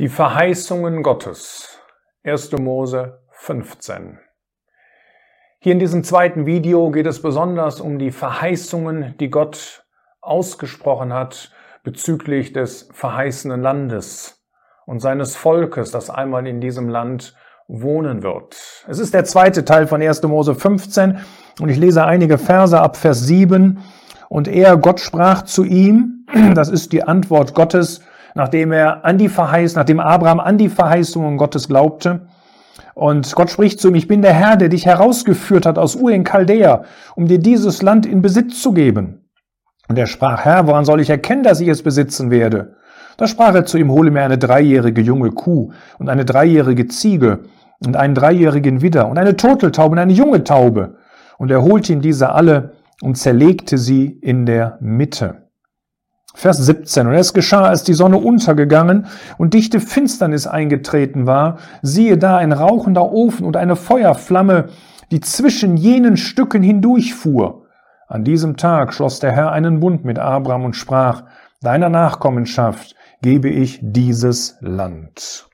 [0.00, 1.80] Die Verheißungen Gottes.
[2.22, 2.52] 1.
[2.52, 4.20] Mose 15.
[5.58, 9.84] Hier in diesem zweiten Video geht es besonders um die Verheißungen, die Gott
[10.20, 11.50] ausgesprochen hat
[11.82, 14.40] bezüglich des verheißenen Landes
[14.86, 17.34] und seines Volkes, das einmal in diesem Land
[17.66, 18.84] wohnen wird.
[18.86, 20.22] Es ist der zweite Teil von 1.
[20.22, 21.18] Mose 15
[21.60, 23.80] und ich lese einige Verse ab Vers 7.
[24.28, 26.24] Und er, Gott sprach zu ihm,
[26.54, 28.00] das ist die Antwort Gottes,
[28.38, 32.28] nachdem er an die Verheißung, nachdem Abraham an die Verheißungen Gottes glaubte.
[32.94, 36.10] Und Gott spricht zu ihm, ich bin der Herr, der dich herausgeführt hat aus Ur
[36.10, 36.84] in Chaldea,
[37.16, 39.28] um dir dieses Land in Besitz zu geben.
[39.88, 42.76] Und er sprach, Herr, woran soll ich erkennen, dass ich es besitzen werde?
[43.16, 47.40] Da sprach er zu ihm, hole mir eine dreijährige junge Kuh und eine dreijährige Ziege
[47.84, 50.96] und einen dreijährigen Widder und eine Turteltaube und eine junge Taube.
[51.38, 55.47] Und er holte ihm diese alle und zerlegte sie in der Mitte.
[56.38, 57.08] Vers 17.
[57.08, 62.52] Und es geschah, als die Sonne untergegangen und dichte Finsternis eingetreten war, siehe da ein
[62.52, 64.68] rauchender Ofen und eine Feuerflamme,
[65.10, 67.66] die zwischen jenen Stücken hindurchfuhr.
[68.06, 71.24] An diesem Tag schloss der Herr einen Bund mit Abraham und sprach,
[71.60, 75.48] deiner Nachkommenschaft gebe ich dieses Land.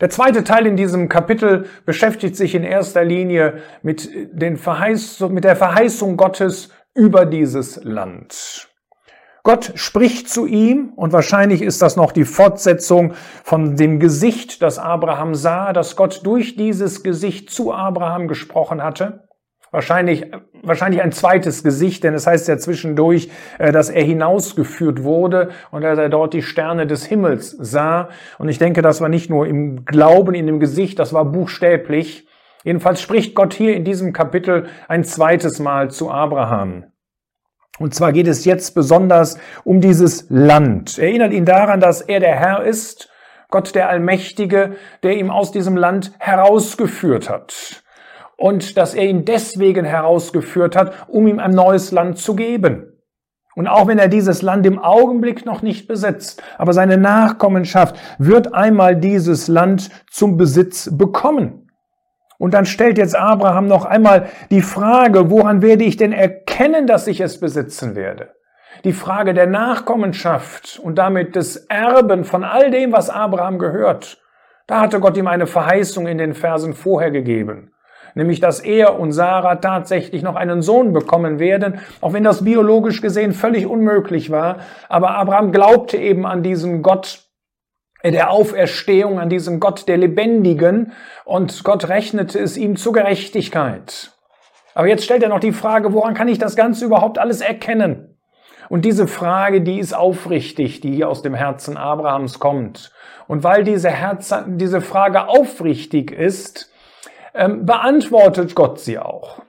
[0.00, 5.44] Der zweite Teil in diesem Kapitel beschäftigt sich in erster Linie mit, den Verheiß mit
[5.44, 8.70] der Verheißung Gottes über dieses Land.
[9.46, 14.80] Gott spricht zu ihm und wahrscheinlich ist das noch die Fortsetzung von dem Gesicht, das
[14.80, 19.28] Abraham sah, dass Gott durch dieses Gesicht zu Abraham gesprochen hatte.
[19.70, 20.26] Wahrscheinlich,
[20.64, 23.30] wahrscheinlich ein zweites Gesicht, denn es heißt ja zwischendurch,
[23.60, 28.08] äh, dass er hinausgeführt wurde und dass er dort die Sterne des Himmels sah.
[28.38, 32.26] Und ich denke, das war nicht nur im Glauben, in dem Gesicht, das war buchstäblich.
[32.64, 36.86] Jedenfalls spricht Gott hier in diesem Kapitel ein zweites Mal zu Abraham.
[37.78, 40.98] Und zwar geht es jetzt besonders um dieses Land.
[40.98, 43.10] Erinnert ihn daran, dass er der Herr ist,
[43.50, 47.82] Gott der Allmächtige, der ihm aus diesem Land herausgeführt hat.
[48.36, 52.92] Und dass er ihn deswegen herausgeführt hat, um ihm ein neues Land zu geben.
[53.54, 58.52] Und auch wenn er dieses Land im Augenblick noch nicht besitzt, aber seine Nachkommenschaft wird
[58.52, 61.65] einmal dieses Land zum Besitz bekommen.
[62.38, 67.06] Und dann stellt jetzt Abraham noch einmal die Frage, woran werde ich denn erkennen, dass
[67.06, 68.34] ich es besitzen werde?
[68.84, 74.18] Die Frage der Nachkommenschaft und damit des Erben von all dem, was Abraham gehört.
[74.66, 77.72] Da hatte Gott ihm eine Verheißung in den Versen vorher gegeben.
[78.14, 83.02] Nämlich, dass er und Sarah tatsächlich noch einen Sohn bekommen werden, auch wenn das biologisch
[83.02, 84.60] gesehen völlig unmöglich war.
[84.88, 87.25] Aber Abraham glaubte eben an diesen Gott,
[88.12, 90.92] der Auferstehung, an diesen Gott der Lebendigen
[91.24, 94.12] und Gott rechnete es ihm zur Gerechtigkeit.
[94.74, 98.16] Aber jetzt stellt er noch die Frage, woran kann ich das Ganze überhaupt alles erkennen?
[98.68, 102.92] Und diese Frage, die ist aufrichtig, die hier aus dem Herzen Abrahams kommt.
[103.28, 106.70] Und weil diese, Herz, diese Frage aufrichtig ist,
[107.34, 109.40] ähm, beantwortet Gott sie auch.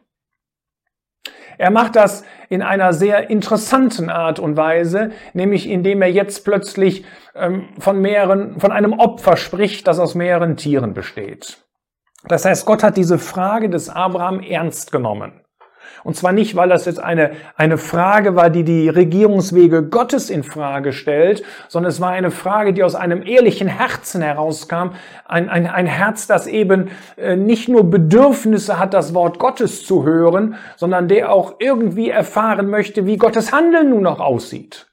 [1.58, 7.04] Er macht das in einer sehr interessanten Art und Weise, nämlich indem er jetzt plötzlich
[7.36, 11.64] ähm, von mehreren, von einem Opfer spricht, das aus mehreren Tieren besteht.
[12.28, 15.42] Das heißt, Gott hat diese Frage des Abraham ernst genommen.
[16.04, 20.44] Und zwar nicht, weil das jetzt eine, eine Frage war, die die Regierungswege Gottes in
[20.44, 24.92] Frage stellt, sondern es war eine Frage, die aus einem ehrlichen Herzen herauskam.
[25.26, 30.04] Ein, ein, ein Herz, das eben äh, nicht nur Bedürfnisse hat, das Wort Gottes zu
[30.04, 34.88] hören, sondern der auch irgendwie erfahren möchte, wie Gottes Handeln nun noch aussieht.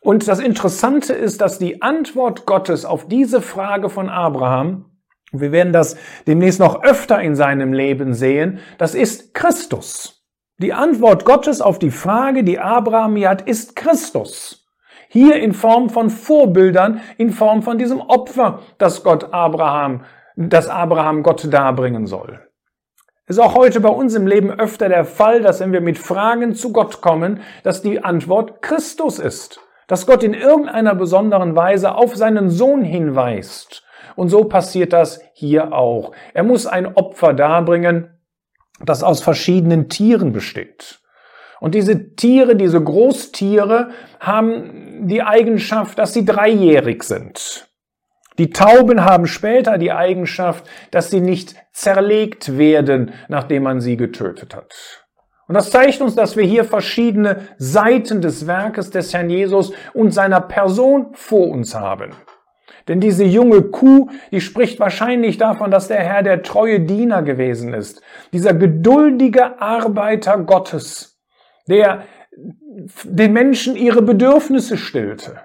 [0.00, 4.84] Und das Interessante ist, dass die Antwort Gottes auf diese Frage von Abraham
[5.40, 5.96] wir werden das
[6.26, 8.60] demnächst noch öfter in seinem Leben sehen.
[8.78, 10.24] Das ist Christus.
[10.58, 14.68] Die Antwort Gottes auf die Frage, die Abraham hier hat, ist Christus.
[15.08, 20.04] Hier in Form von Vorbildern, in Form von diesem Opfer, das Gott Abraham,
[20.36, 22.40] das Abraham Gott darbringen soll.
[23.26, 25.98] Es ist auch heute bei uns im Leben öfter der Fall, dass wenn wir mit
[25.98, 29.60] Fragen zu Gott kommen, dass die Antwort Christus ist.
[29.88, 33.84] Dass Gott in irgendeiner besonderen Weise auf seinen Sohn hinweist
[34.16, 36.12] und so passiert das hier auch.
[36.32, 38.10] Er muss ein Opfer darbringen,
[38.80, 41.00] das aus verschiedenen Tieren besteht.
[41.60, 43.90] Und diese Tiere, diese Großtiere,
[44.20, 47.68] haben die Eigenschaft, dass sie dreijährig sind.
[48.38, 54.54] Die Tauben haben später die Eigenschaft, dass sie nicht zerlegt werden, nachdem man sie getötet
[54.56, 55.04] hat.
[55.46, 60.12] Und das zeigt uns, dass wir hier verschiedene Seiten des Werkes des Herrn Jesus und
[60.12, 62.10] seiner Person vor uns haben.
[62.88, 67.72] Denn diese junge Kuh, die spricht wahrscheinlich davon, dass der Herr der treue Diener gewesen
[67.72, 68.02] ist.
[68.32, 71.18] Dieser geduldige Arbeiter Gottes,
[71.66, 72.04] der
[73.04, 75.40] den Menschen ihre Bedürfnisse stillte,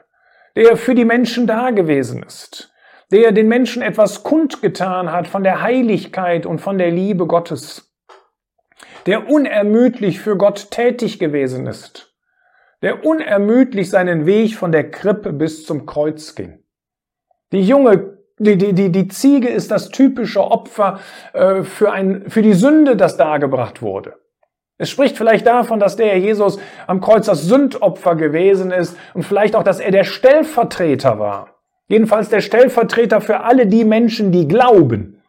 [0.55, 2.73] der für die Menschen da gewesen ist,
[3.11, 7.93] der den Menschen etwas kundgetan hat von der Heiligkeit und von der Liebe Gottes,
[9.05, 12.13] der unermüdlich für Gott tätig gewesen ist,
[12.81, 16.58] der unermüdlich seinen Weg von der Krippe bis zum Kreuz ging.
[17.51, 20.99] Die junge die, die, die, die Ziege ist das typische Opfer
[21.33, 24.13] äh, für, ein, für die Sünde, das dargebracht wurde.
[24.77, 26.57] Es spricht vielleicht davon, dass der Jesus
[26.87, 31.55] am Kreuz das Sündopfer gewesen ist und vielleicht auch, dass er der Stellvertreter war.
[31.89, 35.21] Jedenfalls der Stellvertreter für alle die Menschen, die glauben.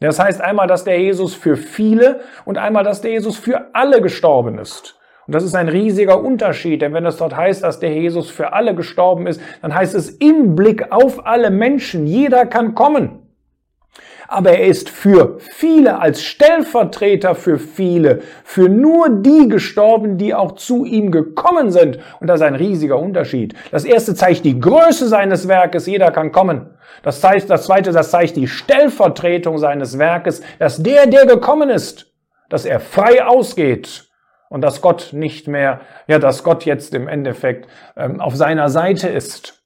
[0.00, 4.02] Das heißt einmal, dass der Jesus für viele und einmal, dass der Jesus für alle
[4.02, 4.99] gestorben ist.
[5.30, 8.52] Und das ist ein riesiger Unterschied, denn wenn es dort heißt, dass der Jesus für
[8.52, 13.28] alle gestorben ist, dann heißt es im Blick auf alle Menschen, jeder kann kommen.
[14.26, 20.56] Aber er ist für viele, als Stellvertreter für viele, für nur die gestorben, die auch
[20.56, 22.00] zu ihm gekommen sind.
[22.18, 23.54] Und das ist ein riesiger Unterschied.
[23.70, 26.70] Das erste zeigt die Größe seines Werkes, jeder kann kommen.
[27.04, 32.12] Das, zeigt, das zweite, das zeigt die Stellvertretung seines Werkes, dass der, der gekommen ist,
[32.48, 34.09] dass er frei ausgeht
[34.50, 37.66] und dass Gott nicht mehr, ja, dass Gott jetzt im Endeffekt
[37.96, 39.64] ähm, auf seiner Seite ist.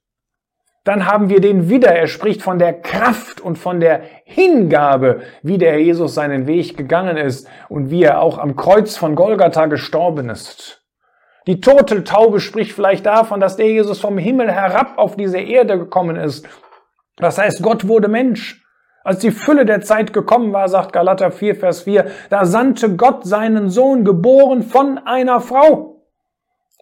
[0.85, 5.57] Dann haben wir den wieder, er spricht von der Kraft und von der Hingabe, wie
[5.57, 10.29] der Jesus seinen Weg gegangen ist und wie er auch am Kreuz von Golgatha gestorben
[10.29, 10.83] ist.
[11.47, 15.79] Die tote Taube spricht vielleicht davon, dass der Jesus vom Himmel herab auf diese Erde
[15.79, 16.47] gekommen ist.
[17.17, 18.63] Das heißt, Gott wurde Mensch.
[19.05, 23.23] Als die Fülle der Zeit gekommen war, sagt Galater 4, Vers 4, da sandte Gott
[23.23, 26.07] seinen Sohn, geboren von einer Frau.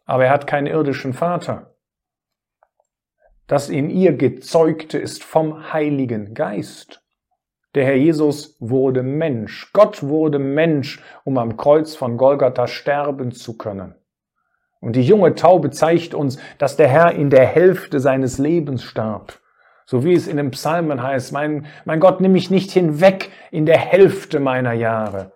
[0.05, 1.75] Aber er hat keinen irdischen Vater.
[3.47, 7.03] Das in ihr gezeugte ist vom Heiligen Geist.
[7.75, 9.73] Der Herr Jesus wurde Mensch.
[9.73, 13.95] Gott wurde Mensch, um am Kreuz von Golgatha sterben zu können.
[14.79, 19.42] Und die junge Taube zeigt uns, dass der Herr in der Hälfte seines Lebens starb.
[19.85, 23.65] So wie es in den Psalmen heißt, mein, mein Gott, nimm mich nicht hinweg in
[23.65, 25.33] der Hälfte meiner Jahre.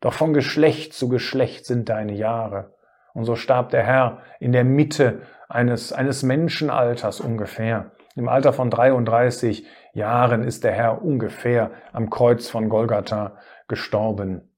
[0.00, 2.74] Doch von Geschlecht zu Geschlecht sind deine Jahre.
[3.14, 7.92] Und so starb der Herr in der Mitte eines, eines Menschenalters ungefähr.
[8.14, 13.36] Im Alter von 33 Jahren ist der Herr ungefähr am Kreuz von Golgatha
[13.68, 14.52] gestorben.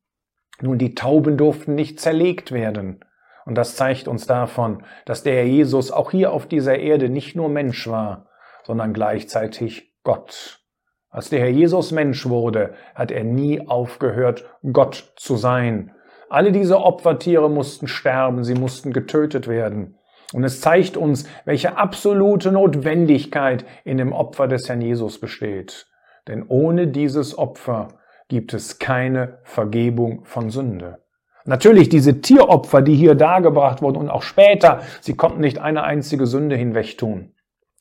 [0.60, 3.04] Nun, die Tauben durften nicht zerlegt werden.
[3.44, 7.34] Und das zeigt uns davon, dass der Herr Jesus auch hier auf dieser Erde nicht
[7.34, 8.27] nur Mensch war,
[8.68, 10.60] sondern gleichzeitig Gott.
[11.08, 14.44] Als der Herr Jesus Mensch wurde, hat er nie aufgehört,
[14.74, 15.92] Gott zu sein.
[16.28, 19.96] Alle diese Opfertiere mussten sterben, sie mussten getötet werden.
[20.34, 25.86] Und es zeigt uns, welche absolute Notwendigkeit in dem Opfer des Herrn Jesus besteht.
[26.28, 27.88] Denn ohne dieses Opfer
[28.28, 30.98] gibt es keine Vergebung von Sünde.
[31.46, 36.26] Natürlich diese Tieropfer, die hier dargebracht wurden und auch später, sie konnten nicht eine einzige
[36.26, 37.32] Sünde hinwegtun.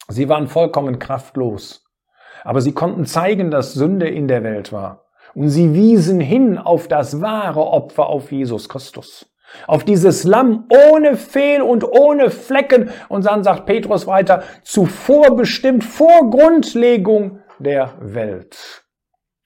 [0.08, 1.84] Sie waren vollkommen kraftlos.
[2.44, 5.06] Aber sie konnten zeigen, dass Sünde in der Welt war.
[5.36, 9.30] Und sie wiesen hin auf das wahre Opfer auf Jesus Christus.
[9.66, 12.90] Auf dieses Lamm ohne Fehl und ohne Flecken.
[13.10, 18.86] Und dann sagt Petrus weiter, zuvor bestimmt vor Grundlegung der Welt.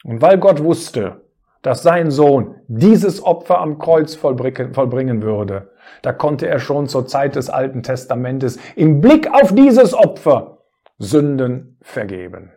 [0.03, 1.20] Und weil Gott wusste,
[1.61, 5.71] dass sein Sohn dieses Opfer am Kreuz vollbringen würde,
[6.01, 10.59] da konnte er schon zur Zeit des Alten Testamentes im Blick auf dieses Opfer
[10.97, 12.51] Sünden vergeben.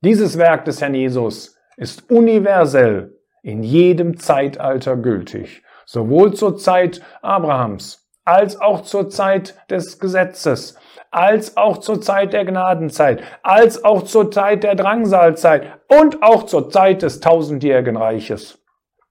[0.00, 8.08] Dieses Werk des Herrn Jesus ist universell in jedem Zeitalter gültig, sowohl zur Zeit Abrahams
[8.24, 10.76] als auch zur Zeit des Gesetzes,
[11.14, 16.70] als auch zur Zeit der Gnadenzeit, als auch zur Zeit der Drangsalzeit und auch zur
[16.70, 18.64] Zeit des tausendjährigen Reiches.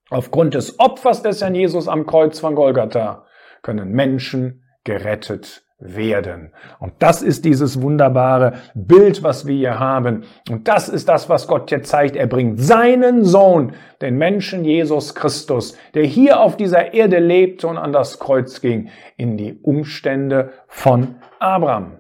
[0.10, 3.26] Aufgrund des Opfers des Herrn Jesus am Kreuz von Golgatha
[3.62, 6.54] können Menschen gerettet werden.
[6.80, 10.24] Und das ist dieses wunderbare Bild, was wir hier haben.
[10.50, 12.16] Und das ist das, was Gott jetzt zeigt.
[12.16, 17.78] Er bringt seinen Sohn, den Menschen Jesus Christus, der hier auf dieser Erde lebte und
[17.78, 22.00] an das Kreuz ging, in die Umstände von Abraham.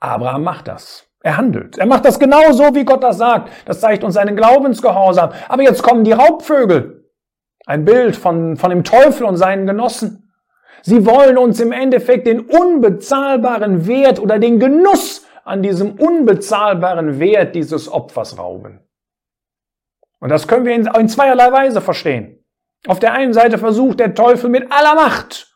[0.00, 1.06] Abraham macht das.
[1.20, 1.78] Er handelt.
[1.78, 3.50] Er macht das genau so, wie Gott das sagt.
[3.66, 5.30] Das zeigt uns seinen Glaubensgehorsam.
[5.48, 7.04] Aber jetzt kommen die Raubvögel.
[7.66, 10.27] Ein Bild von, von dem Teufel und seinen Genossen.
[10.82, 17.54] Sie wollen uns im Endeffekt den unbezahlbaren Wert oder den Genuss an diesem unbezahlbaren Wert
[17.54, 18.80] dieses Opfers rauben.
[20.20, 22.44] Und das können wir in, in zweierlei Weise verstehen.
[22.86, 25.54] Auf der einen Seite versucht der Teufel mit aller Macht,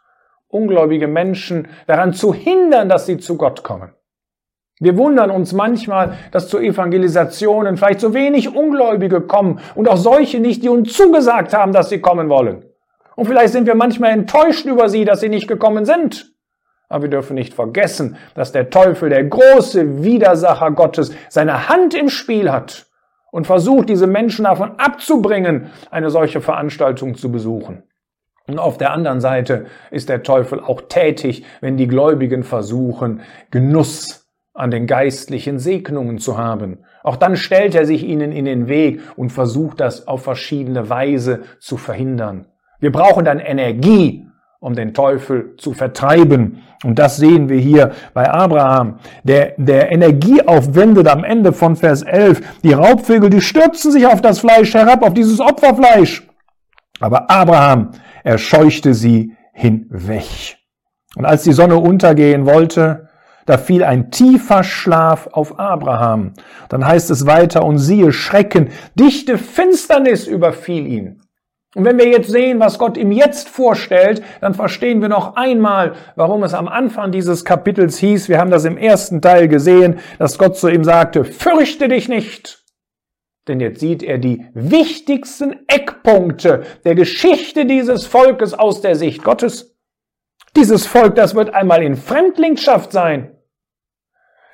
[0.49, 3.93] ungläubige Menschen daran zu hindern, dass sie zu Gott kommen.
[4.81, 10.41] Wir wundern uns manchmal, dass zu Evangelisationen vielleicht so wenig Ungläubige kommen und auch solche
[10.41, 12.64] nicht, die uns zugesagt haben, dass sie kommen wollen.
[13.16, 16.33] Und vielleicht sind wir manchmal enttäuscht über sie, dass sie nicht gekommen sind.
[16.88, 22.11] Aber wir dürfen nicht vergessen, dass der Teufel, der große Widersacher Gottes, seine Hand im
[22.11, 22.87] Spiel hat
[23.31, 27.83] und versucht, diese Menschen davon abzubringen, eine solche Veranstaltung zu besuchen.
[28.47, 34.31] Und auf der anderen Seite ist der Teufel auch tätig, wenn die Gläubigen versuchen, Genuss
[34.52, 36.85] an den geistlichen Segnungen zu haben.
[37.02, 41.45] Auch dann stellt er sich ihnen in den Weg und versucht das auf verschiedene Weise
[41.59, 42.51] zu verhindern.
[42.82, 44.26] Wir brauchen dann Energie,
[44.58, 46.64] um den Teufel zu vertreiben.
[46.82, 48.98] Und das sehen wir hier bei Abraham.
[49.22, 52.60] Der, der Energie aufwendet am Ende von Vers 11.
[52.64, 56.26] Die Raubvögel, die stürzen sich auf das Fleisch herab, auf dieses Opferfleisch.
[56.98, 57.92] Aber Abraham
[58.24, 60.56] erscheuchte sie hinweg.
[61.14, 63.10] Und als die Sonne untergehen wollte,
[63.46, 66.32] da fiel ein tiefer Schlaf auf Abraham.
[66.68, 71.22] Dann heißt es weiter, und siehe, Schrecken, dichte Finsternis überfiel ihn.
[71.75, 75.95] Und wenn wir jetzt sehen, was Gott ihm jetzt vorstellt, dann verstehen wir noch einmal,
[76.17, 80.38] warum es am Anfang dieses Kapitels hieß, wir haben das im ersten Teil gesehen, dass
[80.38, 82.62] Gott zu ihm sagte, fürchte dich nicht.
[83.49, 89.76] Denn jetzt sieht er die wichtigsten Eckpunkte der Geschichte dieses Volkes aus der Sicht Gottes.
[90.55, 93.37] Dieses Volk, das wird einmal in Fremdlingschaft sein.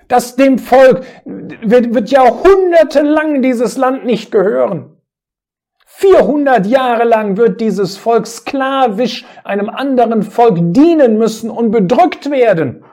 [0.07, 4.98] Das dem Volk wird, wird jahrhundertelang dieses Land nicht gehören.
[6.01, 12.85] 400 Jahre lang wird dieses Volk sklavisch einem anderen Volk dienen müssen und bedrückt werden.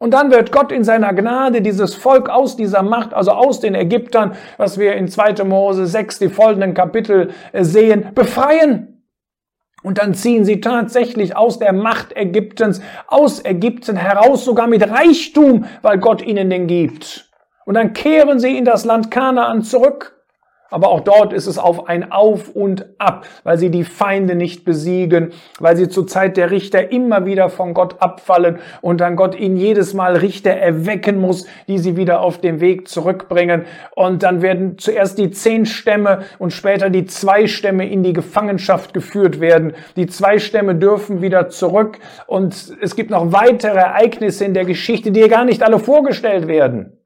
[0.00, 3.76] Und dann wird Gott in seiner Gnade dieses Volk aus dieser Macht, also aus den
[3.76, 5.44] Ägyptern, was wir in 2.
[5.44, 9.04] Mose 6, die folgenden Kapitel äh, sehen, befreien.
[9.84, 15.66] Und dann ziehen sie tatsächlich aus der Macht Ägyptens, aus Ägypten heraus, sogar mit Reichtum,
[15.82, 17.30] weil Gott ihnen den gibt.
[17.66, 20.21] Und dann kehren sie in das Land Kanaan zurück.
[20.72, 24.64] Aber auch dort ist es auf ein Auf und Ab, weil sie die Feinde nicht
[24.64, 29.38] besiegen, weil sie zur Zeit der Richter immer wieder von Gott abfallen und dann Gott
[29.38, 33.66] ihnen jedes Mal Richter erwecken muss, die sie wieder auf den Weg zurückbringen.
[33.94, 38.94] Und dann werden zuerst die zehn Stämme und später die zwei Stämme in die Gefangenschaft
[38.94, 39.74] geführt werden.
[39.96, 45.10] Die zwei Stämme dürfen wieder zurück und es gibt noch weitere Ereignisse in der Geschichte,
[45.10, 46.96] die gar nicht alle vorgestellt werden.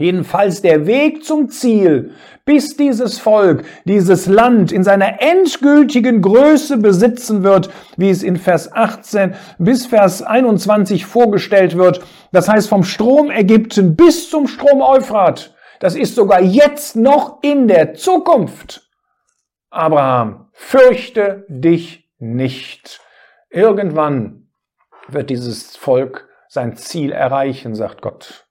[0.00, 2.12] Jedenfalls der Weg zum Ziel,
[2.46, 8.72] bis dieses Volk, dieses Land in seiner endgültigen Größe besitzen wird, wie es in Vers
[8.72, 12.00] 18 bis Vers 21 vorgestellt wird.
[12.32, 15.54] Das heißt vom Strom Ägypten bis zum Strom Euphrat.
[15.80, 18.88] Das ist sogar jetzt noch in der Zukunft.
[19.68, 23.02] Abraham, fürchte dich nicht.
[23.50, 24.48] Irgendwann
[25.08, 28.49] wird dieses Volk sein Ziel erreichen, sagt Gott.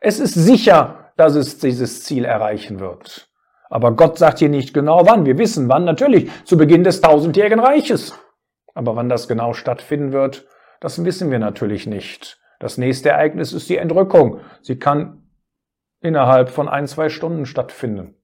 [0.00, 3.28] Es ist sicher, dass es dieses Ziel erreichen wird.
[3.68, 5.26] Aber Gott sagt hier nicht genau wann.
[5.26, 8.18] Wir wissen wann, natürlich zu Beginn des tausendjährigen Reiches.
[8.74, 10.46] Aber wann das genau stattfinden wird,
[10.80, 12.38] das wissen wir natürlich nicht.
[12.60, 14.40] Das nächste Ereignis ist die Entrückung.
[14.62, 15.22] Sie kann
[16.00, 18.14] innerhalb von ein, zwei Stunden stattfinden.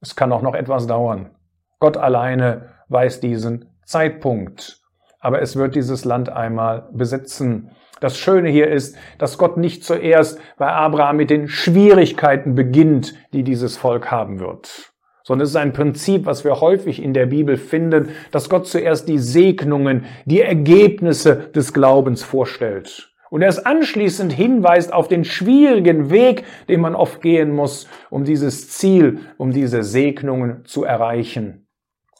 [0.00, 1.30] Es kann auch noch etwas dauern.
[1.78, 4.80] Gott alleine weiß diesen Zeitpunkt.
[5.20, 7.70] Aber es wird dieses Land einmal besitzen.
[8.02, 13.44] Das Schöne hier ist, dass Gott nicht zuerst bei Abraham mit den Schwierigkeiten beginnt, die
[13.44, 14.92] dieses Volk haben wird,
[15.22, 19.08] sondern es ist ein Prinzip, was wir häufig in der Bibel finden, dass Gott zuerst
[19.08, 26.42] die Segnungen, die Ergebnisse des Glaubens vorstellt und erst anschließend hinweist auf den schwierigen Weg,
[26.68, 31.61] den man oft gehen muss, um dieses Ziel, um diese Segnungen zu erreichen.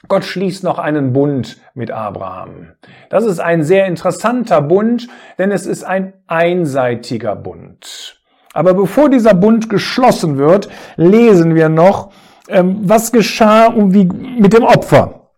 [0.09, 2.73] Gott schließt noch einen Bund mit Abraham.
[3.09, 8.21] Das ist ein sehr interessanter Bund, denn es ist ein einseitiger Bund.
[8.53, 12.13] Aber bevor dieser Bund geschlossen wird, lesen wir noch,
[12.49, 15.31] ähm, was geschah und wie mit dem Opfer.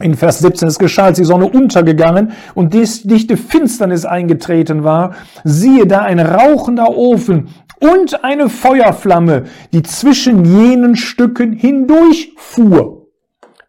[0.00, 5.86] In Vers 17, es geschah, als die Sonne untergegangen und dichte Finsternis eingetreten war, siehe
[5.86, 13.03] da ein rauchender Ofen und eine Feuerflamme, die zwischen jenen Stücken hindurchfuhr.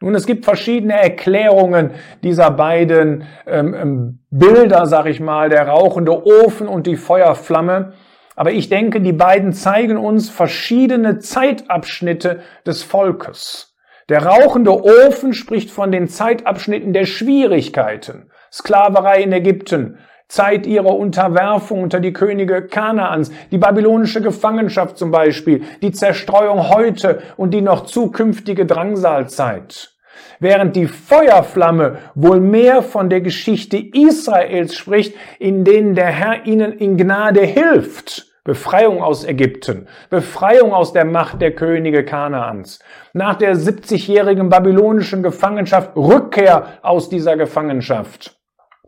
[0.02, 1.92] Nun, es gibt verschiedene Erklärungen
[2.24, 7.94] dieser beiden ähm, ähm, Bilder, sag ich mal, der rauchende Ofen und die Feuerflamme.
[8.36, 13.75] Aber ich denke, die beiden zeigen uns verschiedene Zeitabschnitte des Volkes.
[14.10, 18.30] Der rauchende Ofen spricht von den Zeitabschnitten der Schwierigkeiten.
[18.52, 25.63] Sklaverei in Ägypten, Zeit ihrer Unterwerfung unter die Könige Kanaans, die babylonische Gefangenschaft zum Beispiel,
[25.82, 29.96] die Zerstreuung heute und die noch zukünftige Drangsalzeit.
[30.39, 36.74] Während die Feuerflamme wohl mehr von der Geschichte Israels spricht, in denen der Herr ihnen
[36.74, 38.27] in Gnade hilft.
[38.44, 42.79] Befreiung aus Ägypten, Befreiung aus der Macht der Könige Kanaans.
[43.13, 48.38] Nach der 70-jährigen babylonischen Gefangenschaft Rückkehr aus dieser Gefangenschaft.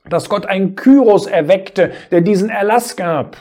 [0.10, 3.38] Dass Gott einen Kyros erweckte, der diesen Erlass gab.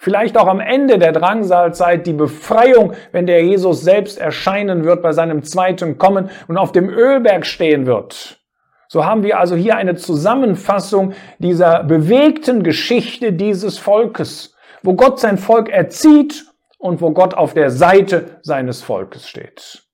[0.00, 5.12] Vielleicht auch am Ende der Drangsalzeit die Befreiung, wenn der Jesus selbst erscheinen wird bei
[5.12, 8.38] seinem zweiten Kommen und auf dem Ölberg stehen wird.
[8.86, 15.36] So haben wir also hier eine Zusammenfassung dieser bewegten Geschichte dieses Volkes, wo Gott sein
[15.36, 16.46] Volk erzieht
[16.78, 19.87] und wo Gott auf der Seite seines Volkes steht.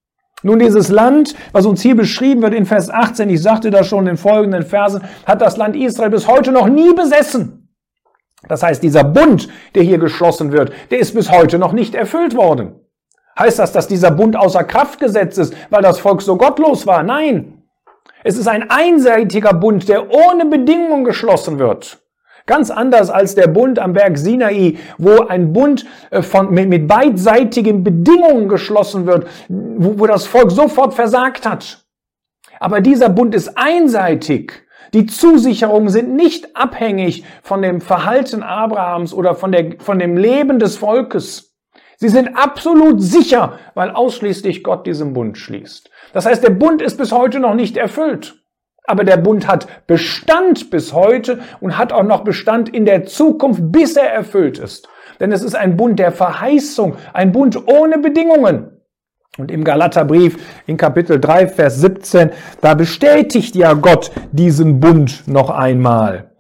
[0.44, 4.00] Nun, dieses Land, was uns hier beschrieben wird in Vers 18, ich sagte das schon
[4.00, 7.70] in den folgenden Versen, hat das Land Israel bis heute noch nie besessen.
[8.46, 12.36] Das heißt, dieser Bund, der hier geschlossen wird, der ist bis heute noch nicht erfüllt
[12.36, 12.74] worden.
[13.38, 17.02] Heißt das, dass dieser Bund außer Kraft gesetzt ist, weil das Volk so gottlos war?
[17.02, 17.62] Nein.
[18.22, 22.03] Es ist ein einseitiger Bund, der ohne Bedingungen geschlossen wird.
[22.46, 26.86] Ganz anders als der Bund am Berg Sinai, wo ein Bund äh, von, mit, mit
[26.86, 31.86] beidseitigen Bedingungen geschlossen wird, wo, wo das Volk sofort versagt hat.
[32.60, 34.64] Aber dieser Bund ist einseitig.
[34.92, 40.58] Die Zusicherungen sind nicht abhängig von dem Verhalten Abrahams oder von, der, von dem Leben
[40.58, 41.56] des Volkes.
[41.96, 45.90] Sie sind absolut sicher, weil ausschließlich Gott diesen Bund schließt.
[46.12, 48.43] Das heißt, der Bund ist bis heute noch nicht erfüllt.
[48.86, 53.72] Aber der Bund hat Bestand bis heute und hat auch noch Bestand in der Zukunft,
[53.72, 54.88] bis er erfüllt ist.
[55.20, 58.70] Denn es ist ein Bund der Verheißung, ein Bund ohne Bedingungen.
[59.36, 60.36] Und im Galaterbrief
[60.66, 66.30] in Kapitel 3, Vers 17, da bestätigt ja Gott diesen Bund noch einmal.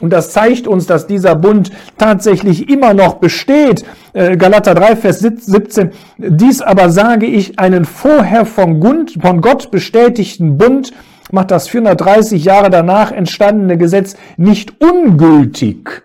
[0.00, 3.84] Und das zeigt uns, dass dieser Bund tatsächlich immer noch besteht.
[4.12, 5.92] Äh, Galater 3, Vers 17.
[6.18, 10.92] Dies aber sage ich, einen vorher von Gott bestätigten Bund,
[11.34, 16.02] macht das 430 Jahre danach entstandene Gesetz nicht ungültig.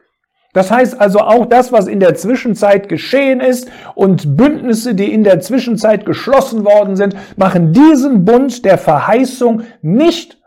[0.53, 5.23] Das heißt also auch das, was in der Zwischenzeit geschehen ist und Bündnisse, die in
[5.23, 10.41] der Zwischenzeit geschlossen worden sind, machen diesen Bund der Verheißung nicht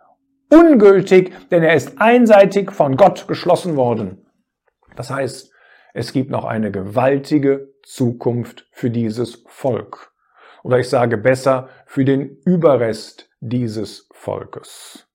[0.50, 4.26] ungültig, denn er ist einseitig von Gott geschlossen worden.
[4.96, 5.52] Das heißt,
[5.94, 10.12] es gibt noch eine gewaltige Zukunft für dieses Volk.
[10.64, 15.08] Oder ich sage besser, für den Überrest dieses Volkes.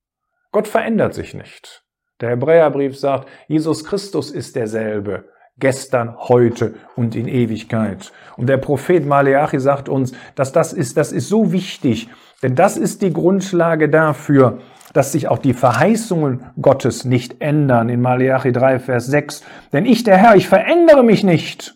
[0.52, 1.84] Gott verändert sich nicht.
[2.20, 8.12] Der Hebräerbrief sagt, Jesus Christus ist derselbe, gestern, heute und in Ewigkeit.
[8.36, 12.10] Und der Prophet Maleachi sagt uns, dass das ist, das ist so wichtig,
[12.44, 14.60] denn das ist die Grundlage dafür,
[14.94, 17.90] dass sich auch die Verheißungen Gottes nicht ändern.
[17.90, 19.44] In Maleachi 3, Vers 6.
[19.72, 21.76] Denn ich, der Herr, ich verändere mich nicht.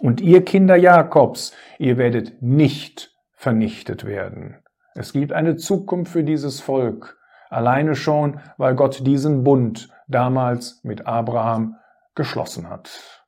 [0.00, 4.56] Und ihr Kinder Jakobs, ihr werdet nicht vernichtet werden.
[4.94, 11.06] Es gibt eine Zukunft für dieses Volk, alleine schon, weil Gott diesen Bund damals mit
[11.06, 11.76] Abraham
[12.14, 13.21] geschlossen hat.